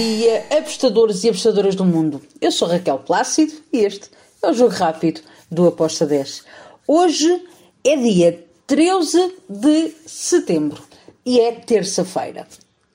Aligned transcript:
dia, 0.00 0.46
apostadores 0.50 1.24
e 1.24 1.28
apostadoras 1.28 1.74
do 1.74 1.84
mundo. 1.84 2.22
Eu 2.40 2.50
sou 2.50 2.66
Raquel 2.66 3.00
Plácido 3.00 3.52
e 3.70 3.80
este 3.80 4.08
é 4.42 4.48
o 4.48 4.54
Jogo 4.54 4.72
Rápido 4.72 5.20
do 5.50 5.68
Aposta 5.68 6.06
10. 6.06 6.42
Hoje 6.88 7.44
é 7.84 7.96
dia 7.96 8.42
13 8.66 9.34
de 9.46 9.92
setembro 10.06 10.82
e 11.24 11.38
é 11.38 11.52
terça-feira. 11.52 12.48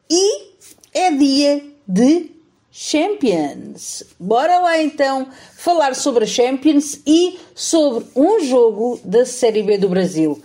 E 0.09 0.47
é 0.95 1.11
dia 1.11 1.63
de 1.87 2.31
Champions. 2.71 4.03
Bora 4.19 4.57
lá 4.57 4.81
então 4.81 5.27
falar 5.57 5.93
sobre 5.93 6.23
a 6.23 6.27
Champions 6.27 7.01
e 7.05 7.39
sobre 7.53 8.03
um 8.15 8.39
jogo 8.43 8.99
da 9.03 9.27
Série 9.27 9.61
B 9.61 9.77
do 9.77 9.89
Brasil. 9.89 10.41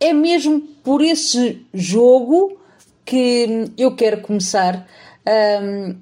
É 0.00 0.12
mesmo 0.12 0.60
por 0.82 1.02
esse 1.02 1.64
jogo 1.72 2.58
que 3.04 3.70
eu 3.78 3.94
quero 3.94 4.22
começar. 4.22 4.88
Um, 5.26 5.96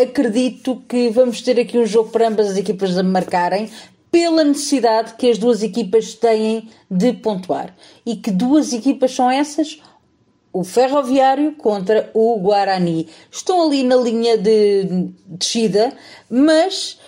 acredito 0.00 0.82
que 0.88 1.10
vamos 1.10 1.42
ter 1.42 1.58
aqui 1.60 1.78
um 1.78 1.86
jogo 1.86 2.10
para 2.10 2.28
ambas 2.28 2.50
as 2.50 2.56
equipas 2.56 2.96
a 2.96 3.02
marcarem 3.02 3.70
pela 4.10 4.44
necessidade 4.44 5.14
que 5.14 5.30
as 5.30 5.38
duas 5.38 5.62
equipas 5.62 6.14
têm 6.14 6.68
de 6.90 7.14
pontuar. 7.14 7.74
E 8.04 8.16
que 8.16 8.30
duas 8.30 8.72
equipas 8.72 9.12
são 9.12 9.30
essas? 9.30 9.80
O 10.52 10.62
Ferroviário 10.62 11.52
contra 11.52 12.10
o 12.12 12.38
Guarani. 12.38 13.08
Estão 13.30 13.66
ali 13.66 13.82
na 13.82 13.96
linha 13.96 14.36
de 14.36 15.08
descida, 15.26 15.94
mas 16.28 16.98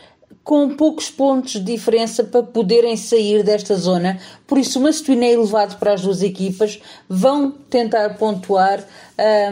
com 0.43 0.77
poucos 0.77 1.11
pontos 1.11 1.53
de 1.53 1.61
diferença 1.61 2.25
para 2.25 2.43
poderem 2.43 2.97
sair 2.97 3.43
desta 3.43 3.75
zona. 3.77 4.19
Por 4.47 4.57
isso, 4.57 4.79
o 4.79 4.83
Macedonia 4.83 5.29
é 5.29 5.33
elevado 5.33 5.77
para 5.77 5.93
as 5.93 6.01
duas 6.01 6.23
equipas. 6.23 6.81
Vão 7.07 7.51
tentar 7.51 8.17
pontuar. 8.17 8.83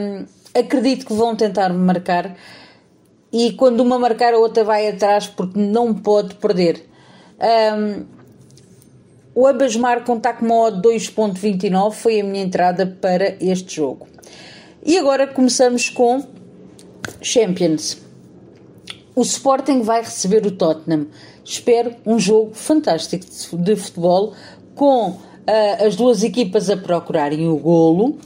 Um, 0.00 0.24
acredito 0.54 1.06
que 1.06 1.12
vão 1.12 1.34
tentar 1.34 1.72
marcar. 1.72 2.36
E 3.32 3.52
quando 3.52 3.80
uma 3.80 3.98
marcar, 3.98 4.34
a 4.34 4.38
outra 4.38 4.62
vai 4.62 4.88
atrás 4.88 5.26
porque 5.26 5.58
não 5.58 5.94
pode 5.94 6.34
perder. 6.34 6.86
Um, 7.40 8.04
o 9.34 9.46
ambas 9.46 9.74
marcam 9.74 10.18
está 10.18 10.34
com 10.34 10.44
uma 10.44 10.54
odd 10.66 10.86
2.29, 10.86 11.92
foi 11.92 12.20
a 12.20 12.24
minha 12.24 12.44
entrada 12.44 12.86
para 13.00 13.36
este 13.40 13.76
jogo. 13.76 14.06
E 14.84 14.98
agora 14.98 15.26
começamos 15.26 15.88
com 15.88 16.22
Champions. 17.22 17.98
O 19.14 19.22
Sporting 19.22 19.82
vai 19.82 20.02
receber 20.02 20.44
o 20.46 20.50
Tottenham. 20.50 21.06
Espero 21.44 21.94
um 22.04 22.18
jogo 22.18 22.54
fantástico 22.54 23.24
de 23.56 23.76
futebol 23.76 24.34
com 24.74 25.18
uh, 25.46 25.84
as 25.86 25.94
duas 25.96 26.22
equipas 26.22 26.70
a 26.70 26.76
procurarem 26.76 27.48
o 27.48 27.56
golo, 27.56 28.08
uh, 28.08 28.16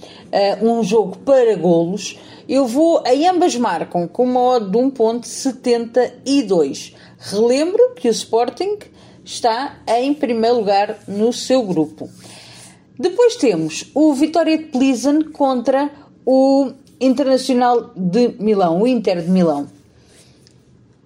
um 0.62 0.82
jogo 0.82 1.16
para 1.18 1.54
golos. 1.56 2.18
Eu 2.48 2.66
vou, 2.66 3.02
em 3.06 3.28
ambas 3.28 3.56
marcam 3.56 4.06
com 4.06 4.24
uma 4.24 4.40
odd 4.40 4.70
de 4.70 4.78
1.72. 4.78 6.94
Relembro 7.18 7.94
que 7.96 8.08
o 8.08 8.10
Sporting 8.10 8.78
está 9.24 9.78
em 9.86 10.12
primeiro 10.14 10.58
lugar 10.58 10.98
no 11.08 11.32
seu 11.32 11.62
grupo. 11.62 12.08
Depois 12.98 13.36
temos 13.36 13.90
o 13.94 14.14
Vitória 14.14 14.56
de 14.56 14.64
Plizen 14.64 15.20
contra 15.32 15.90
o 16.24 16.70
Internacional 17.00 17.90
de 17.94 18.28
Milão, 18.38 18.80
o 18.80 18.86
Inter 18.86 19.22
de 19.22 19.30
Milão. 19.30 19.68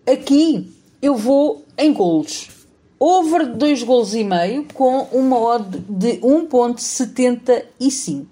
Aqui 0.06 0.70
eu 1.00 1.16
vou 1.16 1.64
em 1.76 1.92
golos. 1.92 2.59
Over 3.02 3.56
2 3.56 3.82
gols 3.82 4.12
e 4.12 4.22
meio 4.22 4.66
com 4.74 5.08
uma 5.10 5.38
odd 5.38 5.78
de 5.88 6.18
1.75. 6.18 8.26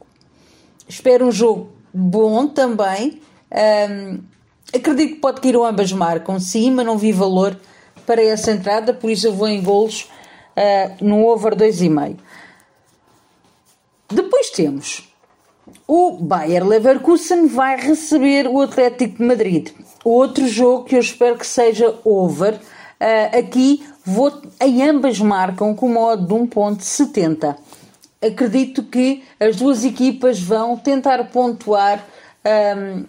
Espero 0.87 1.27
um 1.27 1.33
jogo 1.33 1.71
bom 1.93 2.47
também. 2.47 3.23
Um, 3.51 4.21
acredito 4.75 5.15
que 5.15 5.21
pode 5.21 5.41
que 5.41 5.49
ir 5.49 5.57
ambas 5.57 5.91
marcam, 5.91 6.39
sim, 6.39 6.71
mas 6.71 6.85
não 6.85 6.99
vi 6.99 7.13
valor 7.13 7.59
para 8.05 8.23
essa 8.23 8.53
entrada, 8.53 8.93
por 8.93 9.09
isso 9.11 9.27
eu 9.27 9.33
vou 9.33 9.49
em 9.49 9.63
golos 9.63 10.07
uh, 10.57 11.03
no 11.03 11.27
over 11.27 11.57
2,5. 11.57 12.19
Depois 14.11 14.51
temos 14.51 15.09
o 15.87 16.13
Bayer 16.13 16.67
Leverkusen 16.67 17.47
vai 17.47 17.77
receber 17.77 18.47
o 18.47 18.61
Atlético 18.61 19.19
de 19.19 19.25
Madrid. 19.25 19.71
Outro 20.05 20.47
jogo 20.47 20.85
que 20.85 20.95
eu 20.95 21.01
espero 21.01 21.37
que 21.37 21.47
seja 21.47 21.95
over. 22.05 22.59
Uh, 23.01 23.39
aqui 23.39 23.87
vou, 24.05 24.33
em 24.61 24.83
ambas 24.83 25.21
marcam 25.21 25.75
com 25.75 25.89
modo 25.89 26.27
de 26.27 26.35
1.70. 26.35 27.57
Acredito 28.21 28.83
que 28.83 29.23
as 29.39 29.57
duas 29.57 29.85
equipas 29.85 30.41
vão 30.41 30.77
tentar 30.77 31.23
pontuar 31.31 32.05
um, 32.77 33.05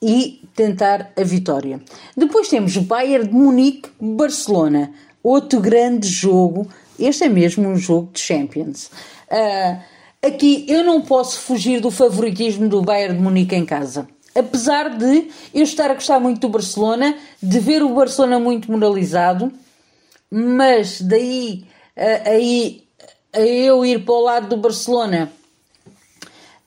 e 0.00 0.40
tentar 0.54 1.12
a 1.14 1.22
vitória. 1.22 1.80
Depois 2.16 2.48
temos 2.48 2.76
o 2.76 2.82
Bayern 2.82 3.28
de 3.28 3.34
Munique 3.34 3.90
Barcelona, 4.00 4.90
outro 5.22 5.60
grande 5.60 6.08
jogo. 6.08 6.66
Este 6.98 7.24
é 7.24 7.28
mesmo 7.28 7.68
um 7.68 7.76
jogo 7.76 8.10
de 8.12 8.20
Champions. 8.20 8.90
Uh, 9.30 9.78
aqui 10.26 10.64
eu 10.66 10.82
não 10.82 11.02
posso 11.02 11.40
fugir 11.40 11.80
do 11.80 11.90
favoritismo 11.90 12.68
do 12.68 12.80
Bayern 12.80 13.16
de 13.16 13.22
Munique 13.22 13.54
em 13.54 13.66
casa 13.66 14.08
apesar 14.38 14.96
de 14.96 15.30
eu 15.52 15.62
estar 15.62 15.90
a 15.90 15.94
gostar 15.94 16.20
muito 16.20 16.40
do 16.40 16.48
Barcelona, 16.48 17.16
de 17.42 17.58
ver 17.58 17.82
o 17.82 17.94
Barcelona 17.94 18.38
muito 18.38 18.70
moralizado, 18.70 19.52
mas 20.30 21.00
daí 21.00 21.66
a, 21.96 22.30
aí 22.30 22.84
a 23.32 23.40
eu 23.40 23.84
ir 23.84 24.04
para 24.04 24.14
o 24.14 24.20
lado 24.20 24.48
do 24.48 24.56
Barcelona 24.56 25.32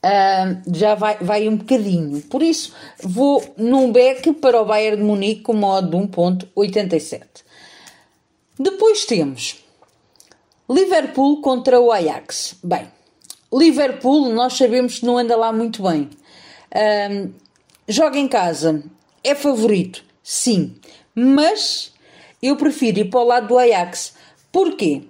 uh, 0.04 0.74
já 0.74 0.94
vai, 0.94 1.16
vai 1.18 1.48
um 1.48 1.56
bocadinho. 1.56 2.20
Por 2.22 2.42
isso 2.42 2.74
vou 3.02 3.42
num 3.56 3.90
back 3.90 4.32
para 4.34 4.60
o 4.60 4.64
Bayern 4.64 4.98
de 4.98 5.02
Munique 5.02 5.42
com 5.42 5.54
modo 5.54 5.90
de 5.90 5.96
1.87. 5.96 7.22
Depois 8.58 9.04
temos 9.06 9.64
Liverpool 10.68 11.40
contra 11.40 11.80
o 11.80 11.90
Ajax. 11.90 12.56
Bem, 12.62 12.86
Liverpool 13.52 14.28
nós 14.30 14.54
sabemos 14.54 14.98
que 14.98 15.06
não 15.06 15.18
anda 15.18 15.36
lá 15.36 15.52
muito 15.52 15.82
bem. 15.82 16.10
Ah, 16.70 17.28
Joga 17.88 18.18
em 18.18 18.28
casa. 18.28 18.82
É 19.24 19.34
favorito? 19.34 20.04
Sim. 20.22 20.76
Mas 21.14 21.92
eu 22.40 22.56
prefiro 22.56 23.00
ir 23.00 23.10
para 23.10 23.20
o 23.20 23.24
lado 23.24 23.48
do 23.48 23.58
Ajax. 23.58 24.14
Porquê? 24.52 25.02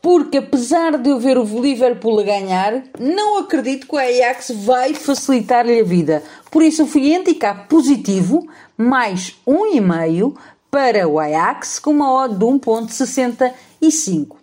Porque 0.00 0.38
apesar 0.38 0.98
de 0.98 1.10
eu 1.10 1.18
ver 1.18 1.38
o 1.38 1.44
Liverpool 1.60 2.18
a 2.18 2.24
ganhar, 2.24 2.82
não 2.98 3.38
acredito 3.38 3.86
que 3.86 3.94
o 3.94 3.98
Ajax 3.98 4.50
vai 4.64 4.94
facilitar-lhe 4.94 5.80
a 5.80 5.84
vida. 5.84 6.22
Por 6.50 6.62
isso 6.62 6.82
eu 6.82 6.86
fui 6.86 7.14
indicar 7.14 7.68
positivo, 7.68 8.48
mais 8.76 9.36
1,5 9.46 10.34
para 10.70 11.06
o 11.06 11.20
Ajax, 11.20 11.78
com 11.78 11.90
uma 11.90 12.10
odd 12.24 12.34
de 12.34 12.44
1,65. 12.44 14.36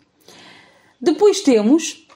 Depois 1.02 1.42
temos 1.42 2.08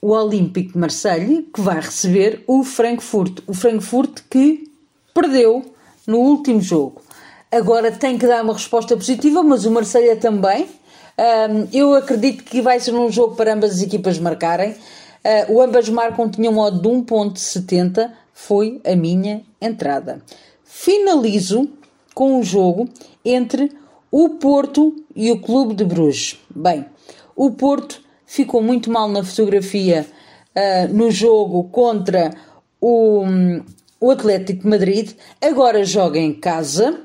o 0.00 0.12
Olímpico 0.12 0.72
de 0.72 0.78
Marselha, 0.78 1.44
que 1.52 1.60
vai 1.60 1.80
receber 1.80 2.42
o 2.46 2.64
Frankfurt. 2.64 3.40
O 3.46 3.52
Frankfurt 3.52 4.20
que 4.30 4.70
perdeu 5.14 5.64
no 6.06 6.18
último 6.18 6.60
jogo. 6.60 7.02
Agora 7.52 7.90
tem 7.90 8.16
que 8.16 8.26
dar 8.26 8.42
uma 8.44 8.52
resposta 8.52 8.96
positiva, 8.96 9.42
mas 9.42 9.64
o 9.64 9.70
Marselha 9.70 10.16
também. 10.16 10.68
Um, 11.18 11.68
eu 11.72 11.94
acredito 11.94 12.44
que 12.44 12.62
vai 12.62 12.80
ser 12.80 12.94
um 12.94 13.10
jogo 13.10 13.34
para 13.34 13.52
ambas 13.52 13.72
as 13.72 13.82
equipas 13.82 14.18
marcarem. 14.18 14.70
Uh, 14.70 15.54
o 15.54 15.60
ambas 15.60 15.88
marcam 15.88 16.30
tinham 16.30 16.52
um 16.52 16.56
modo 16.56 16.80
de 16.80 16.88
1.70, 16.88 18.10
foi 18.32 18.80
a 18.84 18.96
minha 18.96 19.42
entrada. 19.60 20.22
Finalizo 20.64 21.68
com 22.14 22.38
um 22.38 22.42
jogo 22.42 22.88
entre 23.22 23.70
o 24.10 24.30
Porto 24.30 24.96
e 25.14 25.30
o 25.30 25.40
Clube 25.40 25.74
de 25.74 25.84
Bruges. 25.84 26.38
Bem, 26.48 26.86
o 27.36 27.50
Porto 27.50 28.00
ficou 28.30 28.62
muito 28.62 28.92
mal 28.92 29.08
na 29.08 29.24
fotografia 29.24 30.06
uh, 30.54 30.94
no 30.94 31.10
jogo 31.10 31.64
contra 31.64 32.32
o, 32.80 33.24
o 34.00 34.08
Atlético 34.08 34.62
de 34.62 34.68
Madrid. 34.68 35.10
Agora 35.42 35.84
joga 35.84 36.16
em 36.16 36.32
casa 36.32 37.00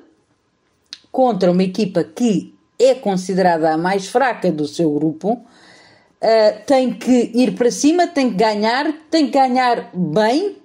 contra 1.12 1.52
uma 1.52 1.64
equipa 1.64 2.04
que 2.04 2.54
é 2.78 2.94
considerada 2.94 3.74
a 3.74 3.78
mais 3.78 4.06
fraca 4.06 4.52
do 4.52 4.68
seu 4.68 4.92
grupo. 4.92 5.32
Uh, 5.32 6.64
tem 6.68 6.94
que 6.94 7.32
ir 7.34 7.56
para 7.56 7.72
cima, 7.72 8.06
tem 8.06 8.30
que 8.30 8.36
ganhar, 8.36 8.94
tem 9.10 9.26
que 9.26 9.32
ganhar 9.32 9.90
bem. 9.96 10.58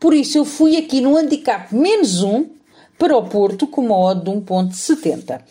Por 0.00 0.14
isso 0.14 0.38
eu 0.38 0.46
fui 0.46 0.78
aqui 0.78 1.02
no 1.02 1.14
handicap 1.14 1.74
menos 1.74 2.22
um 2.22 2.46
para 2.98 3.14
o 3.14 3.28
Porto 3.28 3.66
com 3.66 3.82
uma 3.82 3.98
odd 3.98 4.24
de 4.24 4.30
1.70. 4.30 5.42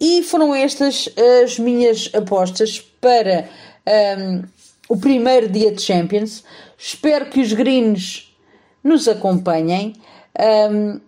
E 0.00 0.22
foram 0.22 0.54
estas 0.54 1.08
as 1.42 1.58
minhas 1.58 2.10
apostas 2.14 2.80
para 3.00 3.48
um, 3.86 4.42
o 4.88 4.96
primeiro 4.96 5.48
dia 5.48 5.72
de 5.72 5.82
Champions. 5.82 6.44
Espero 6.78 7.26
que 7.26 7.40
os 7.40 7.52
Greens 7.52 8.34
nos 8.82 9.08
acompanhem 9.08 9.94
um, 10.70 11.00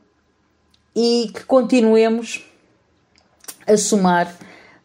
e 0.94 1.30
que 1.32 1.44
continuemos 1.44 2.44
a 3.66 3.76
somar 3.76 4.34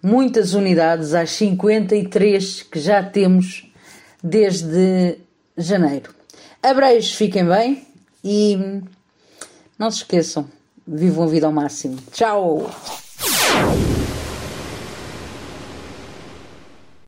muitas 0.01 0.53
unidades 0.53 1.13
às 1.13 1.31
53 1.31 2.63
que 2.63 2.79
já 2.79 3.03
temos 3.03 3.71
desde 4.21 5.19
janeiro. 5.57 6.13
Abreios, 6.61 7.13
fiquem 7.13 7.45
bem 7.45 7.87
e 8.23 8.81
Não 9.77 9.89
se 9.89 9.97
esqueçam, 9.97 10.47
vivam 10.87 11.23
a 11.23 11.27
vida 11.27 11.47
ao 11.47 11.53
máximo. 11.53 11.97
Tchau! 12.11 12.69